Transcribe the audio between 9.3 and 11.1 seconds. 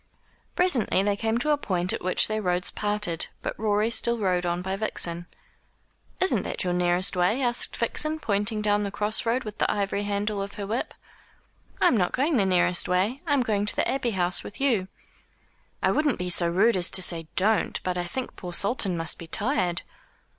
with the ivory handle of her whip.